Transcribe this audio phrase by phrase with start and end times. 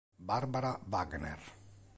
[0.29, 1.37] Barbara Wagner